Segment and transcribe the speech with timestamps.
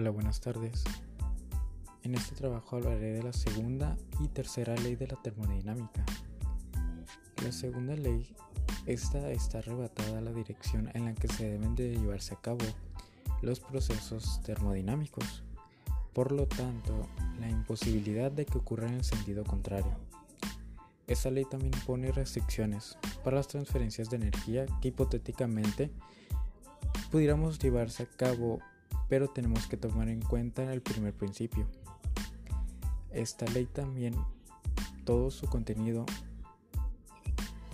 [0.00, 0.84] Hola, buenas tardes.
[2.04, 6.06] En este trabajo hablaré de la segunda y tercera ley de la termodinámica.
[7.42, 8.32] La segunda ley,
[8.86, 12.64] esta está arrebatada a la dirección en la que se deben de llevarse a cabo
[13.42, 15.42] los procesos termodinámicos,
[16.12, 17.08] por lo tanto,
[17.40, 19.98] la imposibilidad de que ocurra en el sentido contrario.
[21.08, 25.90] Esta ley también pone restricciones para las transferencias de energía que hipotéticamente
[27.10, 28.60] pudiéramos llevarse a cabo
[29.08, 31.66] pero tenemos que tomar en cuenta el primer principio.
[33.10, 34.14] Esta ley también,
[35.04, 36.04] todo su contenido,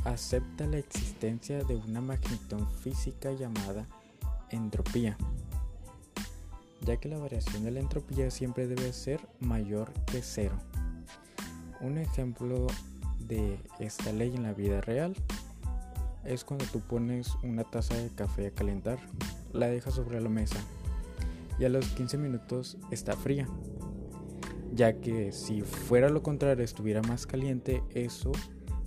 [0.04, 3.86] acepta la existencia de una magnitud física llamada
[4.50, 5.16] entropía,
[6.82, 10.56] ya que la variación de la entropía siempre debe ser mayor que cero.
[11.80, 12.66] Un ejemplo
[13.18, 15.14] de esta ley en la vida real
[16.24, 18.98] es cuando tú pones una taza de café a calentar,
[19.52, 20.58] la dejas sobre la mesa
[21.58, 23.48] y a los 15 minutos está fría.
[24.72, 28.32] Ya que si fuera lo contrario, estuviera más caliente, eso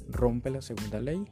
[0.10, 1.26] rompe la segunda ley.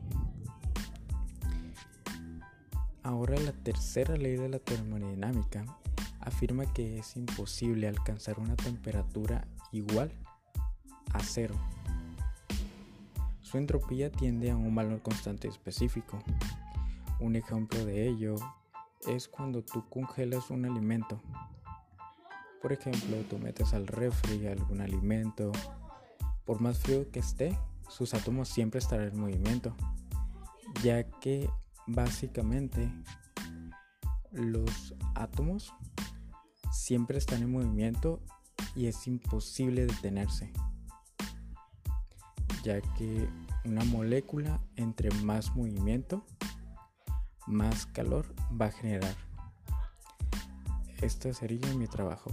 [3.04, 5.66] Ahora la tercera ley de la termodinámica
[6.22, 10.12] afirma que es imposible alcanzar una temperatura igual
[11.14, 11.56] a cero.
[13.42, 16.20] Su entropía tiende a un valor constante específico.
[17.20, 18.36] Un ejemplo de ello
[19.08, 21.22] es cuando tú congelas un alimento.
[22.62, 25.52] Por ejemplo, tú metes al refri algún alimento,
[26.46, 27.58] por más frío que esté,
[27.90, 29.76] sus átomos siempre estarán en movimiento,
[30.84, 31.50] ya que
[31.88, 32.92] básicamente
[34.32, 35.74] los átomos
[36.72, 38.22] siempre están en movimiento
[38.76, 40.52] y es imposible detenerse,
[42.64, 43.30] ya que
[43.64, 46.26] una molécula entre más movimiento
[47.48, 48.26] más calor
[48.60, 49.16] va a generar.
[51.02, 52.32] Este sería mi trabajo.